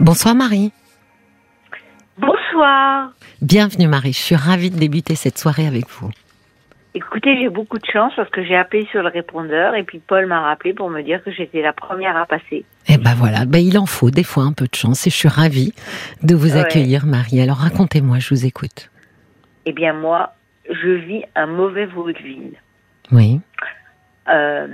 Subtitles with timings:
[0.00, 0.72] Bonsoir Marie.
[2.18, 3.10] Bonsoir.
[3.42, 6.10] Bienvenue Marie, je suis ravie de débuter cette soirée avec vous.
[6.94, 10.26] Écoutez, j'ai beaucoup de chance parce que j'ai appelé sur le répondeur et puis Paul
[10.26, 12.64] m'a rappelé pour me dire que j'étais la première à passer.
[12.88, 15.16] Eh ben voilà, ben il en faut des fois un peu de chance et je
[15.16, 15.74] suis ravie
[16.22, 16.60] de vous Ouais.
[16.60, 17.40] accueillir Marie.
[17.42, 18.90] Alors racontez-moi, je vous écoute.
[19.66, 20.32] Eh bien moi,
[20.70, 22.54] je vis un mauvais vaudeville.
[23.12, 23.40] Oui,
[24.28, 24.66] Euh,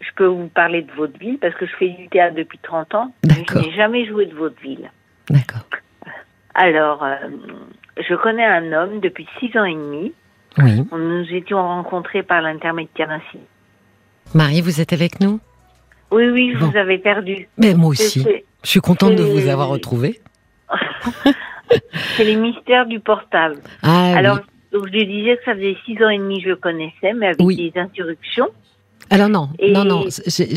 [0.00, 3.12] je peux vous parler de vaudeville parce que je fais du théâtre depuis 30 ans.
[3.26, 3.44] mais.
[3.50, 4.90] Je n'ai jamais joué de vaudeville.
[5.30, 5.60] d'accord.
[6.54, 7.14] Alors, euh,
[8.08, 10.12] je connais un homme depuis 6 ans et demi.
[10.58, 10.82] Oui.
[10.90, 13.40] Nous nous étions rencontrés par l'intermédiaire site.
[14.34, 15.38] Marie, vous êtes avec nous?
[16.10, 16.70] Oui, oui, je Bon.
[16.70, 17.48] vous avais perdu.
[17.58, 18.26] Mais moi aussi.
[18.64, 20.20] Je suis contente de vous avoir retrouvé.
[22.16, 23.56] C'est les mystères du portable.
[23.82, 24.42] Ah Alors, oui.
[24.72, 27.26] donc je disais que ça faisait six ans et demi que je le connaissais, mais
[27.26, 27.70] avec Oui.
[27.72, 28.48] des interruptions.
[29.10, 30.04] Alors non, Et- non,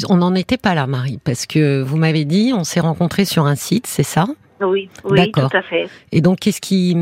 [0.09, 3.45] on n'en était pas là Marie, parce que vous m'avez dit, on s'est rencontrés sur
[3.45, 4.27] un site, c'est ça?
[4.59, 5.89] Oui, oui, tout à fait.
[6.12, 6.95] Et donc, qu'est-ce qui,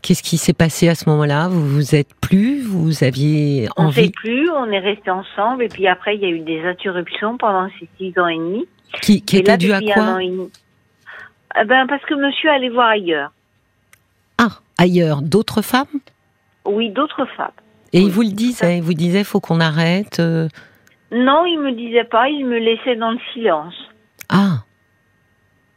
[0.00, 1.48] qu'est-ce qui s'est passé à ce moment-là?
[1.48, 4.10] Vous vous êtes plus Vous aviez On ne sait envie?
[4.12, 7.68] plus, on est restés ensemble, et puis après, il y a eu des interruptions pendant
[7.78, 8.66] ces six ans et demi.
[9.02, 10.18] qui, qui là, dû à quoi?
[10.22, 13.32] Eh ben, parce que monsieur allait voir ailleurs.
[14.38, 15.84] Ah, ailleurs, d'autres femmes?
[16.64, 17.50] Oui, d'autres femmes.
[17.92, 20.18] Et Oui, il vous le disait, il vous disait, faut qu'on arrête.
[20.18, 20.48] euh,
[21.12, 23.74] Non, il me disait pas, il me laissait dans le silence.
[24.28, 24.64] Ah,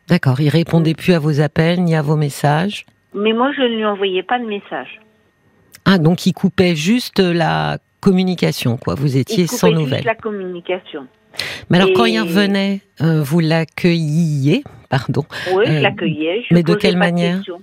[0.08, 0.40] d'accord.
[0.40, 2.86] Il répondait plus à vos appels ni à vos messages.
[3.14, 5.00] Mais moi, je ne lui envoyais pas de message.
[5.86, 8.96] Ah, donc il coupait juste la communication, quoi.
[8.96, 10.06] Vous étiez Il sans coupait juste nouvelles.
[10.06, 11.08] la communication.
[11.70, 15.26] Mais alors, quand il revenait, euh, vous l'accueilliez, pardon.
[15.54, 16.46] Oui, Euh, je l'accueillais.
[16.50, 17.62] je mais de quelle manière questions.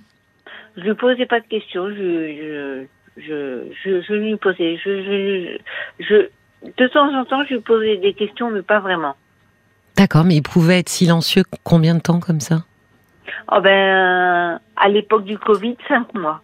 [0.76, 1.88] Je lui posais pas de questions.
[1.88, 4.76] Je, je, je, je, je lui posais.
[4.84, 6.28] Je, je, je,
[6.64, 9.14] de temps en temps, je lui posais des questions, mais pas vraiment.
[9.96, 12.64] D'accord, mais il pouvait être silencieux combien de temps comme ça?
[13.50, 16.42] Oh ben, à l'époque du Covid, cinq mois.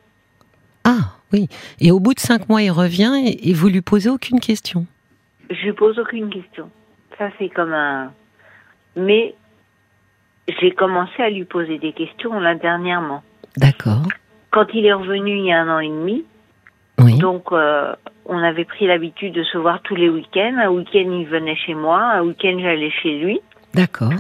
[0.85, 1.49] Ah, oui.
[1.81, 4.87] Et au bout de cinq mois, il revient et, et vous lui posez aucune question?
[5.51, 6.71] Je lui pose aucune question.
[7.17, 8.13] Ça, c'est comme un.
[8.97, 9.35] Mais
[10.61, 13.23] j'ai commencé à lui poser des questions là dernièrement.
[13.57, 14.03] D'accord.
[14.51, 16.25] Quand il est revenu il y a un an et demi,
[17.01, 17.19] Oui.
[17.19, 17.95] Donc, euh,
[18.29, 20.57] on avait pris l'habitude de se voir tous les week-ends.
[20.59, 21.99] Un week-end, il venait chez moi.
[22.01, 23.41] Un week-end, j'allais chez lui.
[23.75, 24.13] D'accord.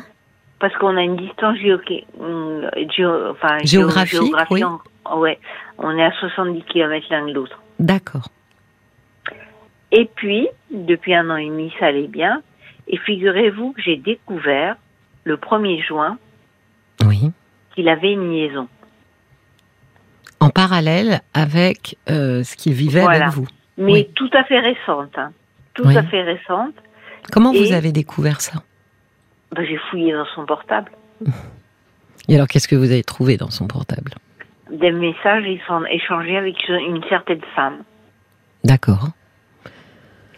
[0.58, 4.64] Parce qu'on a une distance géoque- hum, géo- enfin, géo- Géographique, géographie oui.
[4.64, 5.38] en- ouais,
[5.78, 7.60] on est à 70 km l'un de l'autre.
[7.78, 8.28] D'accord.
[9.92, 12.42] Et puis, depuis un an et demi, ça allait bien.
[12.88, 14.76] Et figurez-vous que j'ai découvert,
[15.25, 16.19] le 1er juin,
[17.06, 17.30] Oui.
[17.75, 18.69] qu'il avait une liaison.
[20.40, 23.26] En parallèle avec euh, ce qu'il vivait Voilà.
[23.26, 23.46] avec vous.
[23.78, 24.08] Mais Oui.
[24.14, 25.16] tout à fait récente.
[25.16, 25.32] hein.
[25.74, 25.96] Tout Oui.
[25.96, 26.74] à fait récente.
[27.32, 28.62] Comment vous avez découvert ça?
[29.54, 30.90] Ben, j'ai fouillé dans son portable.
[32.28, 34.12] Et alors, qu'est-ce que vous avez trouvé dans son portable?
[34.70, 37.82] Des messages ils sont échangés avec une certaine femme.
[38.64, 39.08] D'accord.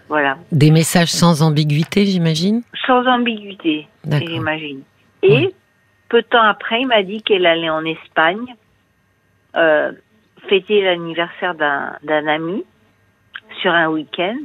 [0.08, 0.36] Voilà.
[0.52, 2.62] Des messages sans ambiguïté, j'imagine?
[2.86, 4.82] Sans ambiguïté, j'imagine.
[5.22, 5.54] Et Oui.
[6.08, 8.54] peu de temps après, il m'a dit qu'elle allait en Espagne
[9.56, 9.92] euh,
[10.48, 12.64] fêter l'anniversaire d'un d'un ami
[13.60, 14.38] sur un week-end.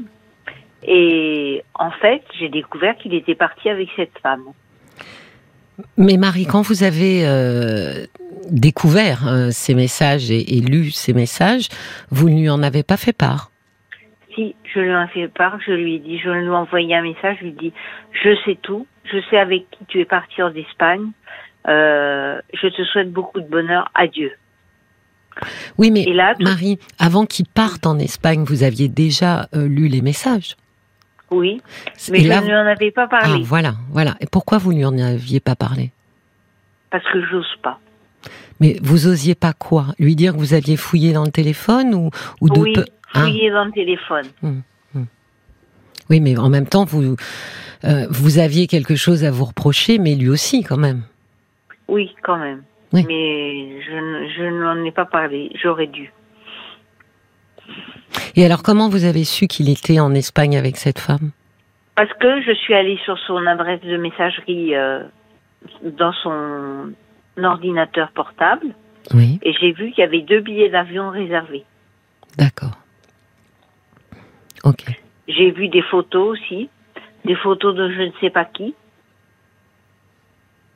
[0.83, 4.43] Et en fait, j'ai découvert qu'il était parti avec cette femme.
[5.97, 8.05] Mais Marie, quand vous avez euh,
[8.49, 11.67] découvert euh, ces messages et, et lu ces messages,
[12.11, 13.51] vous ne lui en avez pas fait part?
[14.33, 16.95] Si je lui en ai fait part, je lui ai dit, je lui ai envoyé
[16.95, 17.73] un message, je lui ai dit,
[18.11, 21.11] je sais tout, je sais avec qui tu es parti en Espagne,
[21.67, 24.31] euh, je te souhaite beaucoup de bonheur, adieu.
[25.77, 29.67] Oui, mais Et là, tout- Marie, avant qu'il parte en Espagne, vous aviez déjà euh,
[29.67, 30.55] lu les messages.
[31.31, 31.61] oui,
[32.11, 34.15] mais Et je là, ne lui en avais pas ah, parlé, voilà, voilà.
[34.21, 35.91] Et pourquoi vous lui en aviez pas parlé?
[36.91, 37.79] Parce que j'ose pas.
[38.61, 39.87] Mais vous osiez pas quoi?
[39.99, 42.09] Lui dire que vous aviez fouillé dans le téléphone ou,
[42.39, 43.21] ou de oui, peu Ah.
[43.21, 44.27] fouiller dans le téléphone.
[46.09, 47.15] Oui, mais en même temps, vous
[47.83, 51.01] euh, vous aviez quelque chose à vous reprocher, mais lui aussi quand même.
[51.87, 52.61] Oui, quand même.
[52.95, 53.05] Oui.
[53.07, 56.11] Mais je, je n'en ai pas parlé, j'aurais dû.
[58.35, 61.31] Et alors, comment vous avez su qu'il était en Espagne avec cette femme?
[61.95, 65.03] Parce que je suis allée sur son adresse de messagerie euh,
[65.83, 66.91] dans son
[67.41, 68.67] ordinateur portable
[69.13, 71.63] Oui, et j'ai vu qu'il y avait deux billets d'avion réservés.
[72.37, 72.71] d'accord.
[74.63, 74.83] Ok.
[75.27, 76.69] J'ai vu des photos aussi,
[77.23, 78.73] des photos de je ne sais pas qui.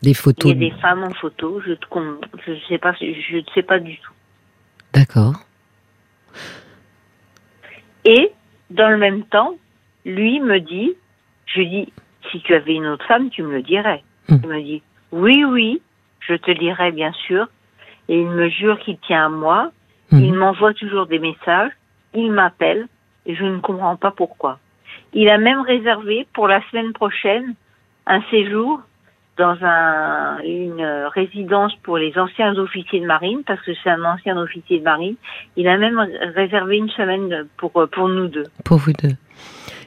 [0.01, 0.51] Des Il photos.
[0.51, 3.98] y a des femmes en photo, je ne sais pas, je ne sais pas du
[3.98, 4.13] tout.
[4.94, 5.36] D'accord.
[8.06, 8.31] Et
[8.69, 9.56] dans le même temps,
[10.06, 10.94] lui me dit,
[11.46, 11.92] je dis,
[12.31, 14.04] si tu avais une autre femme, tu me le dirais.
[14.30, 14.38] Hmm.
[14.44, 14.81] Il me dit,
[15.12, 15.81] oui, oui,
[16.22, 17.48] je te dirai bien sûr.
[18.07, 19.72] Et il me jure qu'il tient à moi.
[20.12, 20.24] Mhm.
[20.24, 21.72] Il m'envoie toujours des messages.
[22.13, 22.88] Il m'appelle
[23.25, 24.60] et je ne comprends pas pourquoi.
[25.13, 27.54] Il a même réservé pour la semaine prochaine
[28.07, 28.81] un séjour
[29.39, 30.83] dans un, une
[31.15, 35.15] résidence pour les anciens officiers de marine, parce que c'est un ancien officier de marine.
[35.56, 35.97] Il a même
[36.36, 38.44] réservé une semaine pour, pour nous deux.
[38.65, 39.15] Pour vous deux.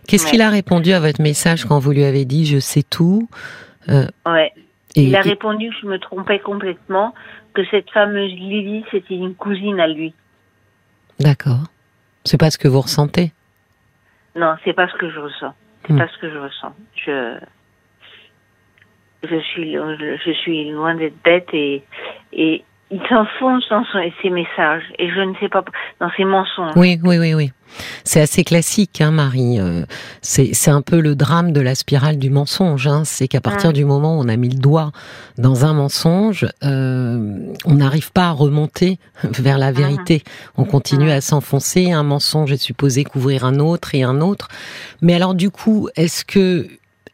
[0.09, 0.31] Qu'est-ce Ouais.
[0.33, 3.29] qu'il a répondu à votre message quand vous lui avez dit je sais tout
[3.89, 4.51] Euh, Ouais.
[4.97, 7.15] et, Il a et- répondu que je me trompais complètement,
[7.55, 10.15] que cette fameuse Lily, c'était une cousine à lui.
[11.21, 11.65] D'accord.
[12.25, 13.33] C'est pas ce que vous ressentez?
[14.37, 15.53] Non, c'est pas ce que je ressens.
[15.87, 15.99] C'est Hmm.
[15.99, 16.73] pas ce que je ressens.
[17.05, 17.39] Je,
[19.29, 21.83] je suis, je suis loin d'être bête et,
[22.33, 25.65] et il s'enfonce dans son- ses messages et je ne sais pas,
[26.01, 26.73] dans ses mensonges.
[26.77, 27.51] Oui, oui, oui, oui.
[28.05, 29.59] C'est assez classique, hein, Marie.
[29.59, 29.85] Euh,
[30.21, 32.87] c'est un peu le drame de la spirale du mensonge.
[32.87, 33.05] Hein.
[33.07, 33.73] C'est qu'à partir Mm.
[33.73, 34.93] du moment où on a mis le doigt
[35.39, 40.23] dans un mensonge, euh, on n'arrive pas à remonter vers la vérité.
[40.59, 41.17] On continue Mm.
[41.17, 41.93] à s'enfoncer.
[41.93, 44.49] Un mensonge est supposé couvrir un autre et un autre.
[45.01, 46.67] Mais alors, du coup, est-ce que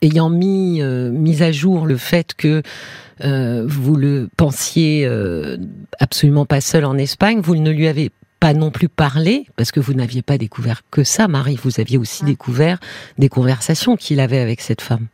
[0.03, 2.63] ayant mis euh, mis à jour le fait que
[3.25, 5.57] euh, vous le pensiez euh,
[5.99, 8.11] absolument pas seul en Espagne, vous ne lui avez
[8.41, 11.99] pas non plus parlé, parce que vous n'aviez pas découvert que ça, Marie, vous aviez
[11.99, 12.79] aussi découvert
[13.19, 15.09] des conversations qu'il avait avec cette femme.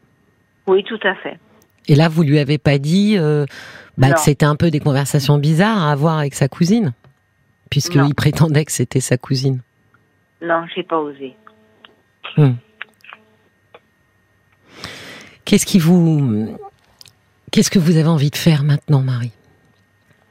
[0.66, 1.38] Oui, tout à fait.
[1.88, 3.46] Et là, vous lui avez pas dit euh,
[3.96, 6.92] bah, que c'était un peu des conversations bizarres à avoir avec sa cousine,
[7.70, 9.60] puisqu'il prétendait que c'était sa cousine.
[10.42, 11.34] Non, j'ai pas osé.
[15.44, 16.56] Qu'est-ce qui vous,
[17.52, 19.32] qu'est-ce que vous avez envie de faire maintenant, Marie?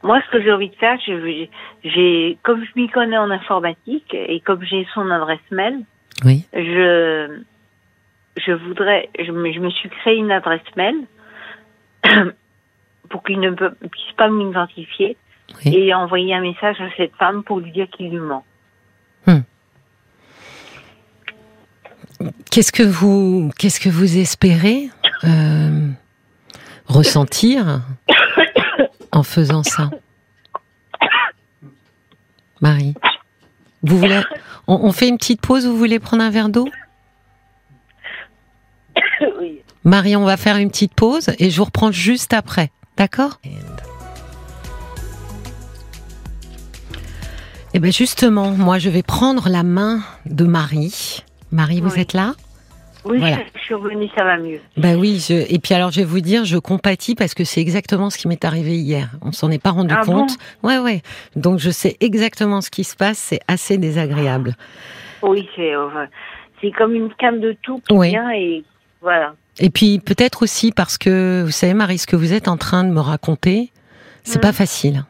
[0.01, 1.47] Moi, ce que j'ai envie de faire, je-
[1.83, 5.79] j'ai, comme je m'y connais en informatique et comme j'ai son adresse mail,
[6.25, 6.45] Oui.
[6.53, 7.41] je,
[8.37, 10.95] je voudrais, je me, je me suis créé une adresse mail
[13.09, 15.15] pour qu'il ne puisse pas m'identifier
[15.65, 15.75] Oui.
[15.75, 18.43] et envoyer un message à cette femme pour lui dire qu'il lui ment.
[22.51, 24.89] Qu'est-ce que vous, qu'est-ce que vous espérez?
[25.23, 25.89] Euh,
[26.87, 27.81] ressentir
[29.11, 29.89] en faisant ça,
[32.61, 32.93] Marie
[33.83, 34.21] Vous voulez
[34.67, 36.67] on, on fait une petite pause Vous voulez prendre un verre d'eau?
[39.39, 39.61] Oui.
[39.83, 42.71] Marie, on va faire une petite pause et je vous reprends juste après.
[42.97, 43.39] D'accord?
[47.73, 51.23] Eh bien justement, moi je vais prendre la main de Marie.
[51.51, 51.99] Marie, vous Oui.
[52.01, 52.33] êtes là?
[53.05, 53.39] Oui, Voilà.
[53.55, 54.59] je, suis revenue, ça va mieux.
[54.77, 55.33] Bah oui, je...
[55.53, 58.27] et puis alors je vais vous dire, je compatis parce que c'est exactement ce qui
[58.27, 59.09] m'est arrivé hier.
[59.21, 60.31] On s'en est pas rendu Ah compte.
[60.63, 61.01] ouais, ouais.
[61.35, 63.17] Donc je sais exactement ce qui se passe.
[63.17, 64.55] C'est assez désagréable.
[65.21, 65.87] Oui, c'est, euh,
[66.61, 68.09] c'est comme une canne de tout qui Oui.
[68.09, 68.63] vient et
[69.01, 69.35] voilà.
[69.59, 72.83] Et puis peut-être aussi parce que vous savez, Marie, ce que vous êtes en train
[72.85, 73.71] de me raconter,
[74.23, 74.41] c'est Mhm.
[74.41, 75.03] pas facile.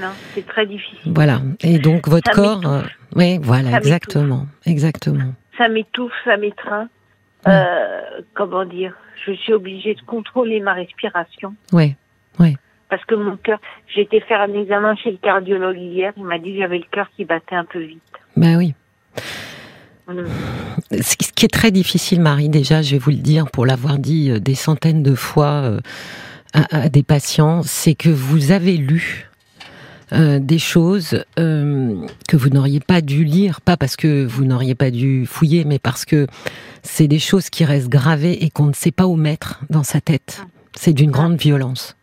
[0.00, 1.12] Non, c'est très difficile.
[1.12, 1.40] Voilà.
[1.62, 2.82] Et donc votre Ça corps, euh,
[3.16, 5.34] oui, voilà, Ça exactement, exactement.
[5.58, 6.88] Ça m'étouffe, ça m'étreint.
[7.46, 8.94] Euh, comment dire
[9.26, 11.54] Je suis obligée de contrôler ma respiration.
[11.72, 11.96] Ouais.
[12.88, 13.60] Parce que mon cœur,
[13.94, 16.84] j'ai été faire un examen chez le cardiologue hier, il m'a dit que j'avais le
[16.90, 18.02] cœur qui battait un peu vite.
[18.36, 18.74] Bah oui.
[20.90, 24.32] Ce qui est très difficile, Marie, déjà, je vais vous le dire pour l'avoir dit
[24.32, 25.80] euh, des centaines de fois euh,
[26.52, 29.29] à, à des patients, c'est que vous avez lu
[30.12, 34.74] euh, des choses euh, que vous n'auriez pas dû lire, pas parce que vous n'auriez
[34.74, 36.26] pas dû fouiller, mais parce que
[36.82, 40.00] c'est des choses qui restent gravées et qu'on ne sait pas où mettre dans sa
[40.00, 40.44] tête.
[40.74, 41.96] C'est d'une grande violence.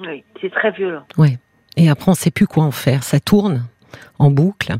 [0.00, 1.04] Oui, c'est très violent.
[1.16, 1.38] Ouais.
[1.76, 3.02] Et après, on sait plus quoi en faire.
[3.02, 3.66] Ça tourne
[4.18, 4.76] en boucle.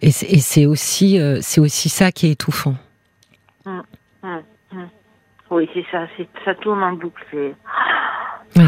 [0.00, 2.76] Et c'est aussi, euh, c'est aussi ça qui est étouffant.
[5.50, 6.06] Oui, c'est ça,
[6.44, 7.24] ça tourne en boucle.
[7.30, 8.62] C'est...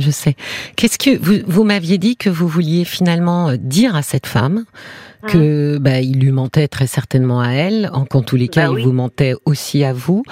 [0.00, 0.34] Je sais.
[0.76, 4.64] Qu'est-ce que vous, vous m'aviez dit que vous vouliez finalement euh, dire à cette femme
[5.28, 8.76] que bah, il lui mentait très certainement à elle, en tous les cas Bah il
[8.76, 8.82] oui.
[8.84, 10.22] vous mentait aussi à vous.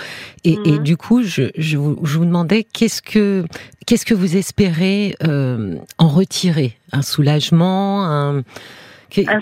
[0.45, 0.83] Et, et Mhm.
[0.83, 3.45] du coup, je, je, vous, je vous demandais qu'est-ce que
[3.87, 6.73] qu'est-ce que vous espérez euh, en retirer?
[6.93, 8.43] Un soulagement Un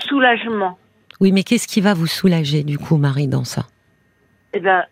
[0.00, 0.76] soulagement.
[1.20, 3.66] Oui, mais qu'est-ce qui va vous soulager du coup, Marie, dans ça?
[4.52, 4.82] Eh ben,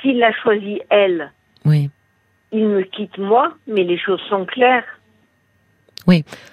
[0.00, 1.30] s'il l'a choisi elle,
[1.64, 1.88] Oui.
[2.52, 4.84] Il me quitte moi, mais les choses sont claires.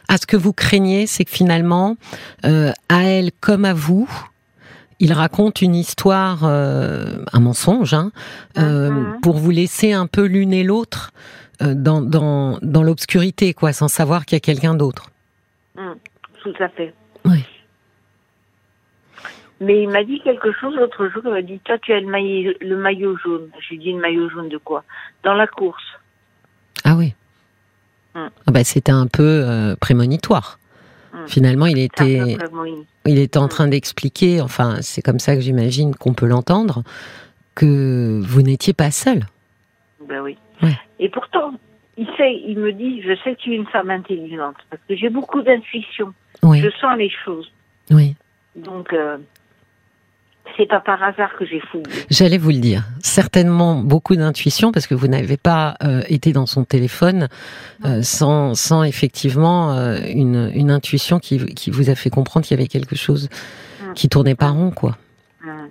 [0.08, 1.98] Ah, ce que vous craignez, c'est que finalement,
[2.46, 4.10] euh, à elle comme à vous,
[5.00, 8.12] il raconte une histoire, euh, un mensonge, hein,
[8.58, 9.22] euh, Mhm.
[9.22, 11.12] pour vous laisser un peu l'une et l'autre
[11.62, 15.10] dans, dans, dans l'obscurité, quoi, sans savoir qu'il y a quelqu'un d'autre.
[15.76, 15.92] Mm,
[16.42, 16.94] tout à fait.
[17.26, 17.44] Oui.
[19.62, 21.22] Mais il m'a dit quelque chose l'autre jour.
[21.26, 23.50] Il m'a dit Toi, tu as le maillot, le maillot jaune.
[23.60, 24.84] Je lui ai dit Le maillot jaune de quoi?
[25.24, 25.84] Dans la course.
[26.86, 27.14] Ah oui.
[28.16, 28.28] Mm.
[28.48, 30.60] Ah bah, c'était un peu euh, prémonitoire.
[31.14, 31.28] Mm.
[31.28, 32.38] Finalement, il était,
[33.06, 33.50] il était en Mm.
[33.50, 36.84] train d'expliquer, enfin, c'est comme ça que j'imagine qu'on peut l'entendre,
[37.56, 39.24] que vous n'étiez pas seul.
[40.08, 40.38] Ben oui.
[40.62, 40.78] Ouais.
[41.00, 41.54] Et pourtant,
[41.98, 44.96] il sait, il me dit, je sais que tu es une femme intelligente parce que
[44.96, 46.14] j'ai beaucoup d'intuition.
[46.44, 47.52] Oui, Je sens les choses.
[47.92, 48.16] oui.
[48.56, 49.18] Donc, euh,
[50.58, 51.84] c'est pas par hasard que j'ai fouillé.
[52.10, 52.84] J'allais vous le dire.
[53.02, 57.28] Certainement beaucoup d'intuition parce que vous n'avez pas euh, été dans son téléphone
[57.86, 62.58] euh, sans, sans effectivement euh, une, une intuition qui, qui vous a fait comprendre qu'il
[62.58, 63.30] y avait quelque chose
[63.90, 63.94] Mm.
[63.94, 64.98] qui tournait pas rond, quoi.
[65.46, 65.70] Hum.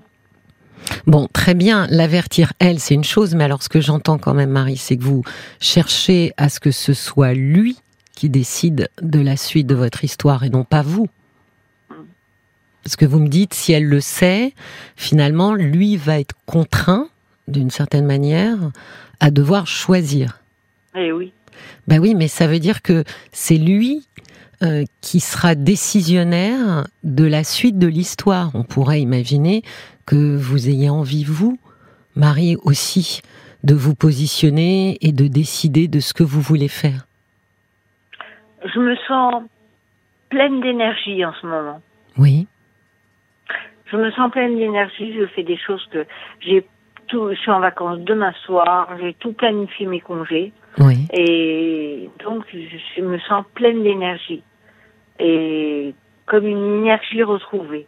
[1.06, 4.50] Bon, très bien, l'avertir, elle, c'est une chose, mais alors ce que j'entends quand même,
[4.50, 5.22] Marie, c'est que vous
[5.60, 7.78] cherchez à ce que ce soit lui
[8.14, 11.08] qui décide de la suite de votre histoire et non pas vous.
[12.88, 14.54] Parce que vous me dites, si elle le sait,
[14.96, 17.08] finalement, lui va être contraint,
[17.46, 18.56] d'une certaine manière,
[19.20, 20.40] à devoir choisir.
[20.96, 21.34] Eh oui.
[21.86, 24.06] Ben oui, mais ça veut dire que c'est lui
[24.62, 28.52] euh, qui sera décisionnaire de la suite de l'histoire.
[28.54, 29.62] On pourrait imaginer
[30.06, 31.58] que vous ayez envie, vous,
[32.16, 33.20] Marie aussi,
[33.64, 37.06] de vous positionner et de décider de ce que vous voulez faire.
[38.64, 39.42] Je me sens
[40.30, 41.82] pleine d'énergie en ce moment.
[42.16, 42.46] Oui,
[43.90, 45.14] Je me sens pleine d'énergie.
[45.14, 46.06] Je fais des choses que
[46.40, 46.66] j'ai
[47.06, 47.30] tout.
[47.30, 48.88] Je suis en vacances demain soir.
[49.00, 51.06] J'ai tout planifié mes congés oui.
[51.12, 54.42] et donc je, me sens pleine d'énergie
[55.18, 55.94] et
[56.26, 57.86] comme une énergie retrouvée.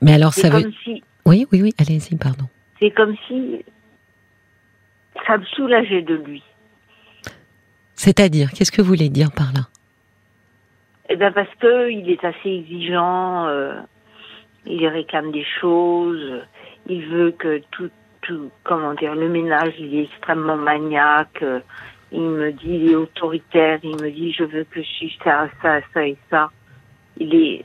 [0.00, 0.62] Mais alors ça veut...
[0.62, 2.46] comme si, Oui, oui, oui, allez-y, pardon.
[2.80, 3.64] c'est comme si
[5.26, 6.42] ça me soulageait de lui.
[7.94, 9.62] C'est-à-dire, qu'est-ce que vous voulez dire par là?
[11.10, 13.80] Eh ben parce que il est assez exigeant, euh,
[14.68, 16.42] il réclame des choses,
[16.88, 17.90] il veut que tout,
[18.22, 21.42] tout, comment dire, le ménage, il est extrêmement maniaque.
[22.12, 25.48] il me dit, il est autoritaire, il me dit, je veux que je suis ça,
[25.62, 26.50] ça, ça et ça.
[27.18, 27.64] Il est,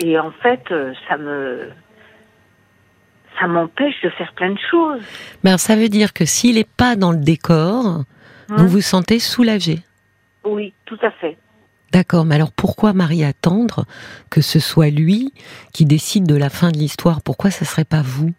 [0.00, 0.62] et en fait,
[1.08, 1.68] ça me,
[3.38, 5.02] ça m'empêche de faire plein de choses.
[5.44, 8.04] Alors, ça veut dire que s'il n'est pas dans le décor,
[8.50, 9.78] Hein vous vous sentez soulagé?
[10.44, 11.36] Oui, tout à fait.
[11.92, 13.84] D'accord, mais alors pourquoi Marie attendre
[14.30, 15.32] que ce soit lui
[15.72, 17.20] qui décide de la fin de l'histoire?
[17.20, 18.32] Pourquoi ça serait pas vous?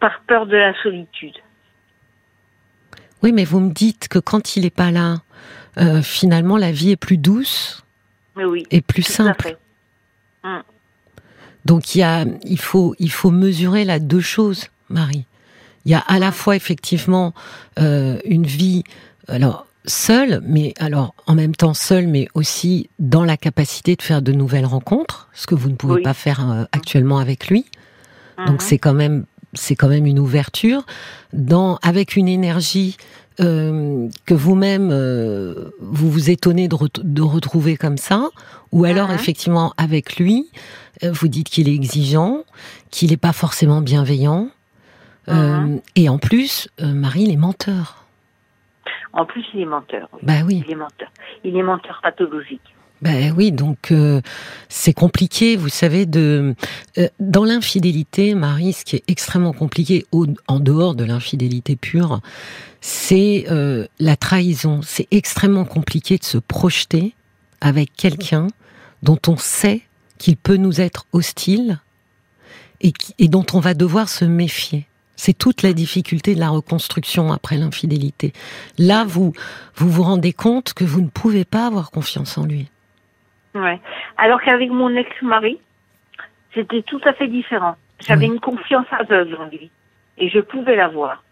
[0.00, 1.36] Par peur de la solitude.
[3.22, 5.18] Oui, mais vous me dites que quand il n'est pas là,
[5.76, 7.84] euh, finalement la vie est plus douce
[8.36, 9.42] oui, et plus simple.
[9.42, 9.58] fait.
[11.66, 15.26] Donc il y a, il faut, il faut mesurer là deux choses, Marie.
[15.84, 17.34] Il y a à la fois effectivement
[17.78, 18.82] euh, une vie,
[19.28, 24.22] alors seule, mais alors en même temps seule, mais aussi dans la capacité de faire
[24.22, 26.02] de nouvelles rencontres, ce que vous ne pouvez Oui.
[26.02, 27.64] pas faire euh, actuellement avec lui.
[28.46, 28.66] Donc Mhm.
[28.68, 30.86] c'est quand même c'est quand même une ouverture
[31.32, 32.96] dans avec une énergie
[33.40, 38.28] euh, que vous-même euh, vous vous étonnez de, ret- de retrouver comme ça
[38.70, 39.14] ou alors Mhm.
[39.16, 40.46] effectivement avec lui
[41.02, 42.44] vous dites qu'il est exigeant
[42.90, 44.48] qu'il n'est pas forcément bienveillant
[45.26, 45.80] Mhm.
[45.96, 48.04] et en plus Marie il est menteur
[49.12, 50.08] En plus, il est menteur.
[50.12, 50.20] oui.
[50.22, 51.08] bah oui Il est menteur.
[51.44, 52.60] Il est menteur pathologique.
[53.02, 54.20] Ben oui, donc euh,
[54.68, 56.54] c'est compliqué, vous savez, de
[56.98, 62.20] euh, dans l'infidélité, Marie, ce qui est extrêmement compliqué, au, en dehors de l'infidélité pure,
[62.82, 64.80] c'est euh, la trahison.
[64.82, 67.14] C'est extrêmement compliqué de se projeter
[67.62, 68.48] avec quelqu'un
[69.02, 69.80] dont on sait
[70.18, 71.78] qu'il peut nous être hostile
[72.82, 74.86] et, qui- et dont on va devoir se méfier.
[75.22, 78.32] C'est toute la difficulté de la reconstruction après l'infidélité.
[78.78, 79.34] Là, vous
[79.74, 82.70] vous vous rendez compte que vous ne pouvez pas avoir confiance en lui.
[83.54, 83.78] Ouais.
[84.16, 85.58] Alors qu'avec mon ex-mari,
[86.54, 87.76] c'était tout à fait différent.
[87.98, 88.34] J'avais Oui.
[88.36, 89.70] une confiance aveugle en lui.
[90.16, 91.22] Et je pouvais l'avoir.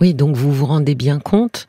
[0.00, 1.66] Oui, donc vous vous rendez bien compte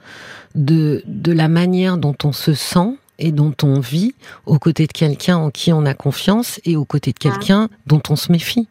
[0.55, 4.13] de, de la manière dont on se sent et dont on vit
[4.45, 8.01] aux côtés de quelqu'un en qui on a confiance et aux côtés de quelqu'un dont
[8.09, 8.67] on se méfie.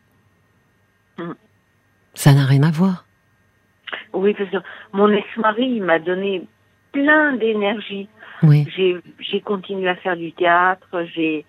[1.16, 1.32] Mm.
[2.14, 3.04] Ça n'a rien à voir.
[4.12, 4.56] Oui, parce que
[4.92, 6.42] mon ex-mari, m'a donné
[6.92, 8.08] plein d'énergie.
[8.42, 8.66] Oui,
[9.18, 11.04] J'ai, continué à faire du théâtre.
[11.14, 11.44] J'ai,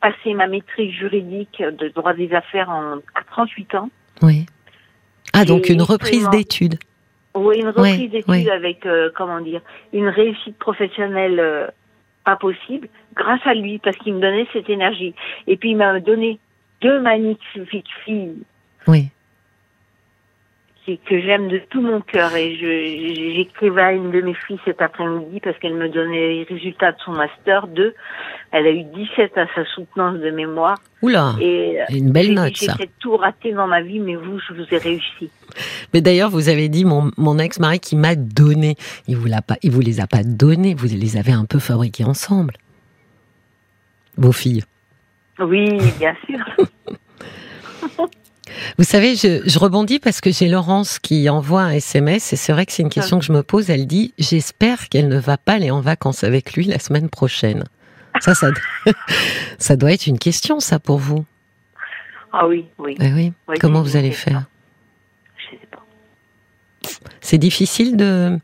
[0.00, 3.90] passé ma maîtrise juridique de droit des affaires en, à 38 ans.
[4.22, 4.46] oui.
[5.34, 6.78] Ah, donc une reprise d'études.
[7.34, 9.60] Oui, une reprise d'études avec, euh, comment dire,
[9.92, 11.66] une réussite professionnelle euh,
[12.24, 15.14] pas possible, grâce à lui, parce qu'il me donnait cette énergie.
[15.46, 16.38] Et puis il m'a donné
[16.80, 18.42] deux magnifiques filles
[18.86, 19.08] Oui,
[20.96, 24.80] que j'aime de tout mon cœur et je j'écrivais à une de mes filles cet
[24.80, 27.94] après-midi parce qu'elle me donnait les résultats de son master 2.
[28.52, 30.78] Elle a eu 17 à sa soutenance de mémoire.
[31.02, 32.74] Oula, et une belle note ça.
[32.78, 35.30] J'ai tout raté dans ma vie, mais vous, je vous ai réussi.
[35.92, 38.76] Mais d'ailleurs, vous avez dit mon, mon ex-mari qui m'a donné.
[39.06, 40.74] Il vous l'a pas, il vous les a pas donnés.
[40.74, 42.54] Vous les avez un peu fabriqués ensemble.
[44.16, 44.64] Vos filles.
[45.38, 46.66] Oui, bien sûr.
[48.78, 52.66] Vous savez, je, rebondis parce que j'ai Laurence qui envoie un SMS et c'est vrai
[52.66, 53.70] que c'est une question que je me pose.
[53.70, 57.64] Elle dit J'espère qu'elle ne va pas aller en vacances avec lui la semaine prochaine.
[58.20, 58.48] Ça, ça,
[59.58, 61.24] ça doit être une question, ça, pour vous.
[62.32, 62.96] Ah oui, oui.
[62.98, 63.32] Ben oui.
[63.60, 64.44] Comment vous allez faire?
[65.36, 65.82] Je sais pas.
[67.20, 68.38] C'est difficile de,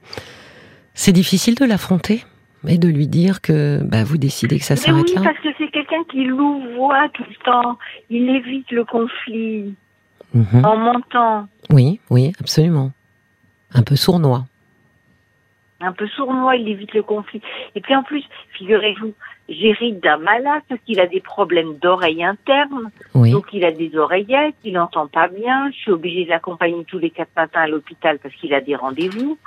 [0.95, 2.25] c'est difficile de l'affronter
[2.67, 5.23] et de lui dire que bah, vous décidez que ça s'arrête oui, là.
[5.23, 7.79] parce que c'est quelqu'un qui louvoie tout le temps.
[8.11, 9.75] Il évite le conflit.
[10.35, 10.65] Mhm.
[10.65, 11.47] En montant.
[11.71, 12.91] Oui, oui, absolument.
[13.73, 14.45] Un peu sournois.
[15.81, 17.41] Un peu sournois, il évite le conflit.
[17.75, 19.13] Et puis en plus, figurez-vous,
[19.49, 22.91] j'hérite d'un malade parce qu'il a des problèmes d'oreilles internes.
[23.15, 25.71] Donc il a des oreillettes, il n'entend pas bien.
[25.71, 28.77] Je suis obligée de l'accompagner tous les quatre matins à l'hôpital parce qu'il a des
[28.77, 29.39] rendez-vous.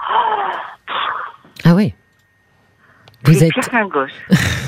[1.66, 1.94] Ah oui.
[3.28, 3.54] Vous êtes
[3.92, 4.12] gosse.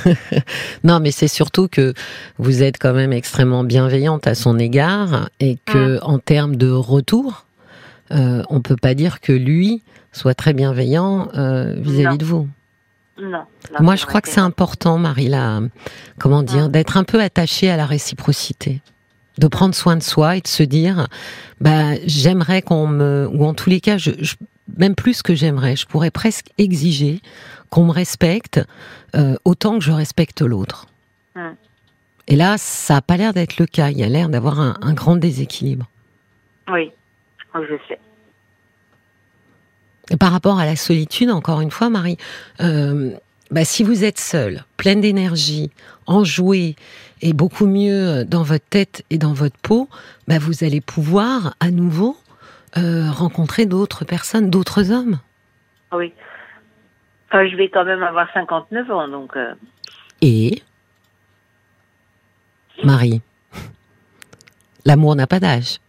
[0.84, 1.94] non, mais c'est surtout que
[2.38, 6.00] vous êtes quand même extrêmement bienveillante à son égard et que mm.
[6.04, 7.46] en termes de retour,
[8.12, 12.48] euh, on peut pas dire que lui soit très bienveillant euh, vis-à-vis de vous.
[13.22, 13.44] Non.
[13.80, 15.62] Moi, je crois que c'est important, Marie, là,
[16.20, 16.72] comment dire, mm.
[16.72, 18.82] d'être un peu attachée à la réciprocité
[19.38, 21.08] de prendre soin de soi et de se dire,
[21.62, 24.12] bah, j'aimerais qu'on me, ou en tous les cas, je,
[24.78, 27.22] même plus que j'aimerais, je pourrais presque exiger
[27.70, 28.60] qu'on me respecte
[29.16, 30.88] euh, autant que je respecte l'autre.
[32.32, 33.90] Et là, ça n'a pas l'air d'être le cas.
[33.90, 35.90] Il y a l'air d'avoir un, grand déséquilibre.
[36.72, 36.92] Oui,
[37.56, 37.98] je sais.
[40.12, 42.18] Et par rapport à la solitude, encore une fois, Marie,
[42.62, 43.12] euh,
[43.50, 45.72] bah, si vous êtes seule, pleine d'énergie,
[46.06, 46.76] enjouée
[47.24, 49.90] et beaucoup mieux dans votre tête et dans votre peau,
[50.28, 52.16] bah, vous allez pouvoir à nouveau
[52.78, 55.18] euh, rencontrer d'autres personnes, d'autres hommes.
[55.92, 56.14] Oui.
[57.32, 59.36] Je vais quand même avoir 59 ans, donc.
[59.36, 59.54] Euh.
[60.22, 60.62] Et?
[62.84, 63.22] Marie,
[64.86, 65.80] l'amour n'a pas d'âge.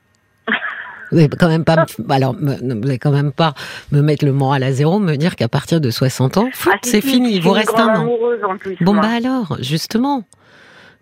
[1.11, 3.55] Vous n'allez quand même pas, alors, vous allez quand même pas
[3.91, 7.01] me mettre le moral à zéro, me dire qu'à partir de 60 ans, ah, c'est
[7.01, 8.17] fini, il vous reste un an.
[8.81, 10.25] bon bah alors, justement.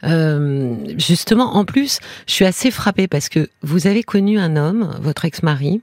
[0.04, 4.94] Euh, justement, en plus, je suis assez frappée parce que vous avez connu un homme,
[5.00, 5.82] votre ex-mari,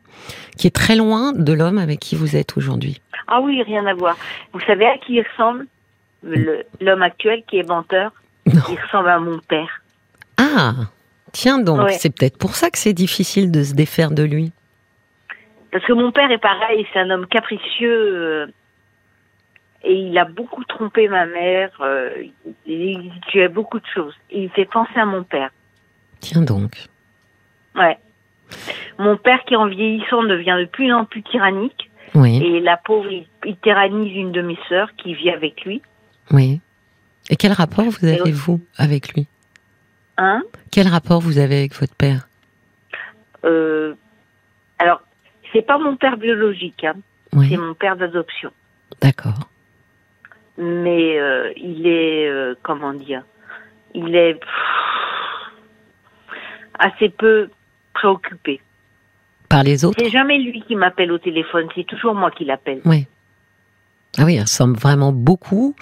[0.58, 3.01] qui est très loin de l'homme avec qui vous êtes aujourd'hui.
[3.28, 4.15] Ah oui, rien à voir.
[4.54, 5.67] Vous savez à qui il ressemble?
[6.82, 8.12] L'homme actuel qui est menteur,
[8.47, 9.82] il ressemble à mon père.
[10.38, 10.73] Ah,
[11.32, 14.51] tiens donc, c'est peut-être pour ça que c'est difficile de se défaire de lui.
[15.71, 18.51] Parce que mon père est pareil, c'est un homme capricieux.
[19.86, 21.69] Et il a beaucoup trompé ma mère.
[21.80, 22.10] Euh,
[22.65, 24.15] il tuait beaucoup de choses.
[24.32, 25.52] Il fait penser à mon père.
[26.19, 26.71] Tiens donc.
[27.76, 27.98] Ouais.
[28.98, 31.91] Mon père qui en vieillissant devient de plus en plus tyrannique.
[32.15, 32.41] Oui.
[32.43, 35.82] Et la pauvre, il, tyrannise une de mes sœurs qui vit avec lui.
[36.32, 36.62] Oui.
[37.30, 39.28] Et quel rapport vous avez, vous, avec lui?
[40.17, 40.43] Hein?
[40.71, 42.28] Quel rapport vous avez avec votre père?
[43.43, 43.93] Euh,
[44.80, 45.02] Alors,
[45.52, 46.95] c'est pas mon père biologique, hein.
[47.32, 48.52] c'est mon père d'adoption.
[49.02, 49.50] D'accord
[50.58, 53.24] mais euh, il est, euh, comment dire,
[53.94, 54.39] il est
[56.80, 57.50] assez peu
[57.94, 58.62] préoccupé.
[59.50, 59.98] Par les autres?
[60.00, 62.82] C'est jamais lui qui m'appelle au téléphone, c'est toujours moi qui l'appelle.
[62.86, 63.08] Oui.
[64.18, 65.76] Ah oui, il ressemble vraiment beaucoup,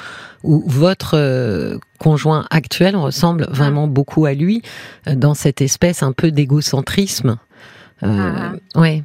[0.44, 4.64] ou votre euh, conjoint actuel ressemble vraiment beaucoup à lui,
[5.06, 7.38] dans cette espèce un peu d'égocentrisme.
[8.02, 9.04] Euh, Oui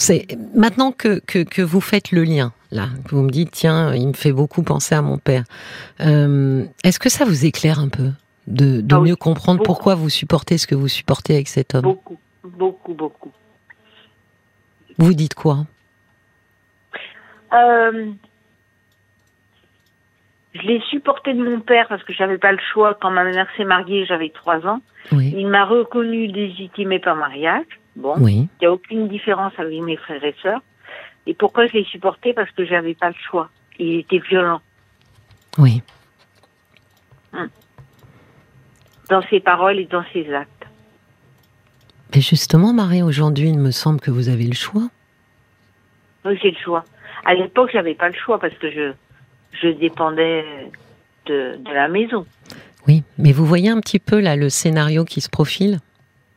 [0.00, 4.08] c'est maintenant que, que, vous faites le lien, là, que vous me dites, tiens, il
[4.08, 5.44] me fait beaucoup penser à mon père.
[6.00, 8.10] Euh, est-ce que ça vous éclaire un peu
[8.46, 11.82] de, de ah mieux comprendre pourquoi vous supportez ce que vous supportez avec cet homme?
[11.82, 13.32] Beaucoup, beaucoup, beaucoup.
[14.98, 15.66] Vous dites quoi?
[17.52, 18.12] Euh,
[20.54, 22.98] Je l'ai supporté de mon père parce que j'avais pas le choix.
[23.00, 24.80] Quand ma mère s'est mariée, j'avais trois ans.
[25.12, 27.66] Il m'a reconnu légitimé par mariage.
[27.96, 30.62] Bon, il n'y a aucune différence avec mes frères et sœurs.
[31.26, 32.32] Et pourquoi je l'ai supporté?
[32.32, 33.50] Parce que j'avais pas le choix.
[33.78, 34.60] Il était violent.
[35.58, 35.82] Oui.
[37.32, 37.48] Hum.
[39.08, 40.66] Dans ses paroles et dans ses actes.
[42.14, 44.88] Mais justement, Marie, aujourd'hui, il me semble que vous avez le choix.
[46.24, 46.84] Oui, j'ai le choix.
[47.24, 48.92] À l'époque, j'avais pas le choix parce que je,
[49.62, 50.44] je dépendais
[51.26, 52.26] de, de, la maison.
[52.88, 55.78] Oui, mais vous voyez un petit peu là le scénario qui se profile?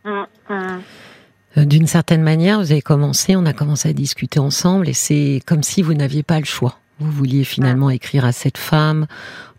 [0.05, 0.81] Hum, hum.
[1.57, 5.41] Euh, d'une certaine manière, vous avez commencé, on a commencé à discuter ensemble et c'est
[5.45, 6.79] comme si vous n'aviez pas le choix.
[6.99, 9.07] Vous vouliez finalement écrire à cette femme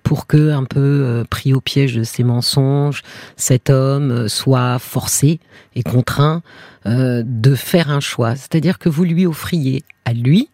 [0.02, 3.02] pour que, un peu euh, pris au piège de ses mensonges,
[3.36, 5.40] cet homme euh, soit forcé
[5.74, 6.42] et contraint
[6.86, 8.36] de faire un choix.
[8.36, 10.50] C'est-à-dire que vous lui offriez à lui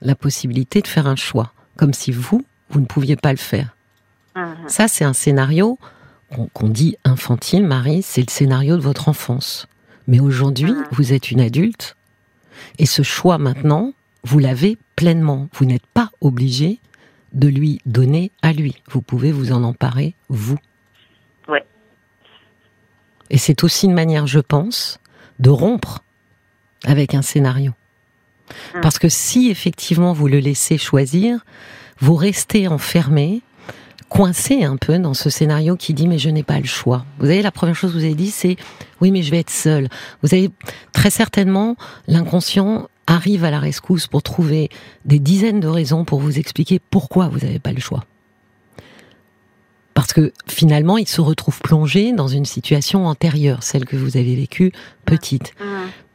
[0.00, 3.74] la possibilité de faire un choix, comme si vous, vous ne pouviez pas le faire.
[4.36, 4.68] Mhm.
[4.68, 5.76] Ça, c'est un scénario
[6.52, 9.66] qu'on dit infantile, Marie, c'est le scénario de votre enfance.
[10.06, 11.96] Mais aujourd'hui, vous êtes une adulte
[12.78, 13.92] et ce choix maintenant,
[14.24, 15.48] vous l'avez pleinement.
[15.54, 16.80] Vous n'êtes pas obligé
[17.32, 18.82] de lui donner à lui.
[18.88, 20.58] Vous pouvez vous en emparer, vous.
[21.48, 21.64] Ouais.
[23.30, 25.00] Et c'est aussi une manière, je pense,
[25.38, 26.02] de rompre
[26.84, 27.72] avec un scénario.
[28.74, 28.80] Hum.
[28.80, 31.44] Parce que si effectivement vous le laissez choisir,
[31.98, 33.42] vous restez enfermé
[34.08, 37.04] coincé un peu dans ce scénario qui dit mais je n'ai pas le choix.
[37.18, 38.56] Vous avez la première chose que vous avez dit c'est
[39.00, 39.88] oui mais je vais être seul.
[40.22, 40.50] Vous avez
[40.92, 44.68] très certainement l'inconscient arrive à la rescousse pour trouver
[45.04, 48.04] des dizaines de raisons pour vous expliquer pourquoi vous n'avez pas le choix.
[49.94, 54.36] Parce que finalement, il se retrouve plongé dans une situation antérieure, celle que vous avez
[54.36, 54.72] vécue
[55.06, 55.54] petite.
[55.58, 55.64] Mmh.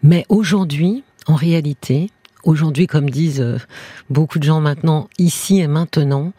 [0.03, 2.11] Mais aujourd'hui, en réalité,
[2.43, 3.57] aujourd'hui, comme disent euh,
[4.09, 6.31] beaucoup de gens maintenant, ici et maintenant,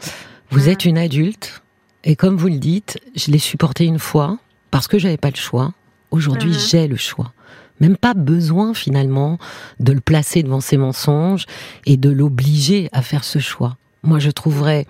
[0.52, 1.62] vous êtes une adulte,
[2.04, 4.36] et comme vous le dites, je l'ai supporté une fois
[4.70, 5.72] parce que j'avais pas le choix.
[6.10, 6.58] Aujourd'hui, mhm.
[6.58, 7.32] j'ai le choix.
[7.80, 9.38] Même pas besoin finalement
[9.80, 11.46] de le placer devant ses mensonges
[11.86, 13.78] et de l'obliger à faire ce choix.
[14.02, 14.86] Moi, je trouverais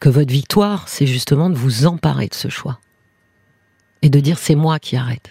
[0.00, 2.80] que votre victoire, c'est justement de vous emparer de ce choix
[4.00, 5.30] et de dire c'est moi qui arrête.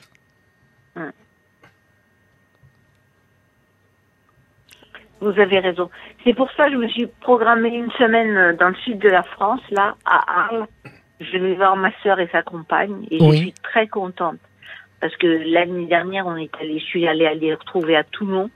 [5.21, 5.89] Vous avez raison.
[6.23, 9.09] C'est pour ça que je me suis programmée une semaine euh, dans le sud de
[9.09, 10.67] la France, là, à Arles.
[11.19, 14.39] Je vais voir ma sœur et sa compagne et je suis très contente
[15.01, 18.49] parce que l'année dernière, on est allé, je suis allée les retrouver à Toulon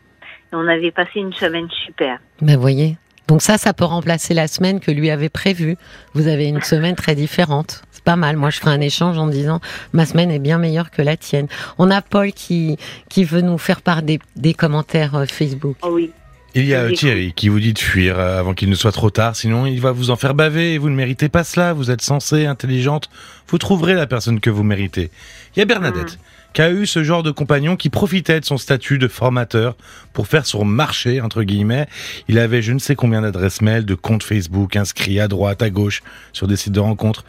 [0.52, 2.20] et on avait passé une semaine super.
[2.42, 2.98] Ben voyez.
[3.28, 5.78] Donc ça, ça peut remplacer la semaine que lui avait prévue.
[6.14, 7.82] Vous avez une semaine très différente.
[7.90, 8.38] C'est pas mal.
[8.38, 9.60] Moi, je ferai un échange en disant
[9.94, 11.48] ma semaine est bien meilleure que la tienne.
[11.80, 12.78] On a Paul qui
[13.10, 15.78] qui veut nous faire part des, des commentaires euh, Facebook.
[15.82, 16.12] Oh oui.
[16.58, 19.10] Il y a Thierry qui vous dit de fuir euh, avant qu'il ne soit trop
[19.10, 21.92] tard, sinon il va vous en faire baver et vous ne méritez pas cela, vous
[21.92, 23.10] êtes sensée, intelligente,
[23.50, 25.12] vous trouverez la personne que vous méritez.
[25.56, 26.18] Il y a Bernadette
[26.56, 29.76] qu'a eu ce genre de compagnon qui profitait de son statut de formateur
[30.14, 31.86] pour faire son marché, entre guillemets.
[32.30, 35.70] Il avait je ne sais combien d'adresses mail, de comptes Facebook inscrits à droite, à
[35.70, 37.26] gauche, sur des sites de rencontres.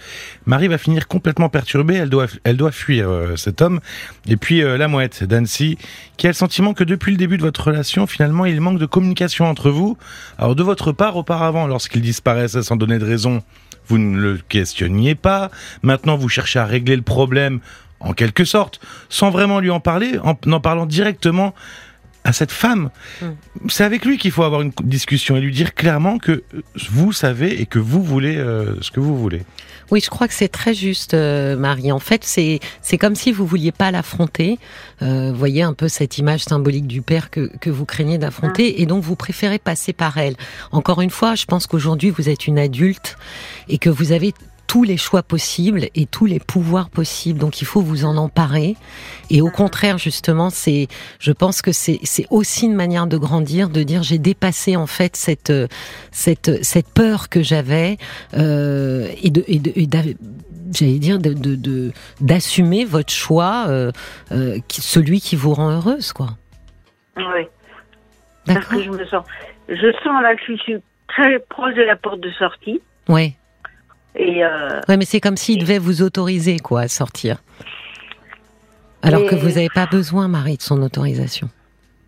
[0.47, 3.81] Marie va finir complètement perturbée, elle doit, elle doit fuir euh, cet homme.
[4.29, 5.77] Et puis euh, la mouette d'Annecy,
[6.17, 8.87] qui a le sentiment que depuis le début de votre relation, finalement, il manque de
[8.87, 9.99] communication entre vous?
[10.39, 13.43] Alors de votre part, auparavant, lorsqu'il disparaissait sans donner de raison,
[13.89, 15.51] vous ne le questionniez pas.
[15.83, 17.61] Maintenant, vous cherchez à régler le problème
[18.01, 21.55] en quelque sorte, sans vraiment lui en parler, en en parlant directement
[22.27, 22.91] à cette femme.
[23.23, 23.31] Hmm.
[23.69, 26.43] C'est avec lui qu'il faut avoir une discussion et lui dire clairement que
[26.91, 29.43] vous savez et que vous voulez euh, ce que vous voulez.
[29.93, 31.93] Oui, je crois que c'est très juste, euh, Marie.
[31.93, 34.59] En fait, c'est c'est comme si vous vouliez pas l'affronter.
[35.03, 38.83] Euh, voyez un peu cette image symbolique du père que, que vous craignez d'affronter, hmm.
[38.83, 40.35] et donc vous préférez passer par elle.
[40.73, 43.17] Encore une fois, je pense qu'aujourd'hui vous êtes une adulte
[43.69, 44.35] et que vous avez
[44.67, 47.39] tous les choix possibles et tous les pouvoirs possibles.
[47.39, 48.77] Donc il faut vous en emparer.
[49.31, 53.69] Et au contraire, justement, c'est, je pense que c'est, c'est aussi une manière de grandir,
[53.69, 55.53] de dire j'ai dépassé en fait cette
[56.11, 57.99] cette cette peur que j'avais
[58.35, 59.73] euh, et de et de,
[60.73, 63.93] j'allais dire de, de, d'assumer votre choix, euh,
[64.33, 66.31] euh, celui qui vous rend heureuse, quoi.
[67.17, 67.47] Oui.
[68.47, 69.25] Parce que je me sens,
[69.69, 70.77] je sens là que je suis
[71.09, 72.81] très proche de la porte de sortie.
[73.09, 73.35] Oui.
[74.17, 77.43] Et euh, ouais, mais c'est comme s'il devait vous autoriser quoi à sortir.
[79.03, 81.49] Alors que vous n'avez pas besoin, Marie, de son autorisation.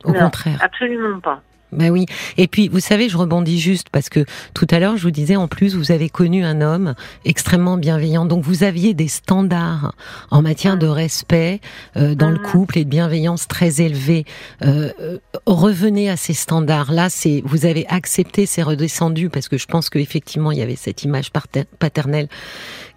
[0.05, 0.59] Au contraire.
[0.63, 1.43] Absolument pas.
[1.73, 2.07] Ben oui.
[2.39, 5.37] Et puis, vous savez, je rebondis juste parce que tout à l'heure, je vous disais,
[5.37, 8.25] en plus, vous avez connu un homme extrêmement bienveillant.
[8.25, 9.95] Donc, vous aviez des standards
[10.31, 11.61] en matière de respect
[11.97, 14.25] euh, dans le couple et de bienveillance très élevés.
[14.63, 17.11] Euh, euh, revenez à ces standards-là.
[17.11, 21.05] C'est, vous avez accepté, c'est redescendu parce que je pense qu'effectivement, il y avait cette
[21.05, 21.31] image
[21.79, 22.29] paternelle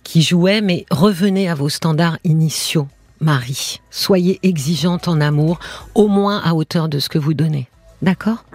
[0.03, 0.62] qui jouait.
[0.62, 2.88] Mais revenez à vos standards initiaux,
[3.19, 3.81] Marie.
[3.89, 5.60] Soyez exigeante en amour,
[5.93, 7.67] au moins à hauteur de ce que vous donnez.
[8.01, 8.45] D'accord?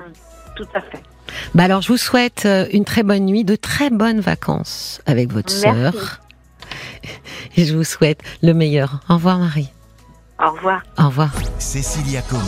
[0.57, 1.03] Tout à fait.
[1.55, 5.33] Bah alors, je vous souhaite euh, une très bonne nuit, de très bonnes vacances avec
[5.33, 6.21] votre sœur.
[7.57, 9.01] Et je vous souhaite le meilleur.
[9.09, 9.71] Au revoir, Marie.
[10.42, 10.83] Au revoir.
[10.99, 11.31] Au revoir.
[11.59, 12.42] Cécilia Como,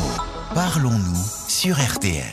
[0.55, 2.25] parlons-nous sur RTL.